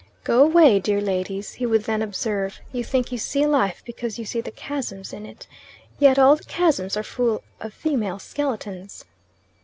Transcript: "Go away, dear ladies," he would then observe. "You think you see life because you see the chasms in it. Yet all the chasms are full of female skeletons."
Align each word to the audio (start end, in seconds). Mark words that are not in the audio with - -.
"Go 0.23 0.41
away, 0.41 0.79
dear 0.79 0.99
ladies," 0.99 1.53
he 1.53 1.67
would 1.67 1.83
then 1.83 2.01
observe. 2.01 2.59
"You 2.71 2.83
think 2.83 3.11
you 3.11 3.19
see 3.19 3.45
life 3.45 3.83
because 3.85 4.17
you 4.17 4.25
see 4.25 4.41
the 4.41 4.49
chasms 4.49 5.13
in 5.13 5.27
it. 5.27 5.45
Yet 5.99 6.17
all 6.17 6.35
the 6.35 6.43
chasms 6.45 6.97
are 6.97 7.03
full 7.03 7.43
of 7.59 7.71
female 7.71 8.17
skeletons." 8.17 9.05